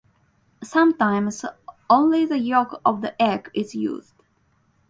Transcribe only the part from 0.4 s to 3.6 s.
Sometimes only the yolk of the egg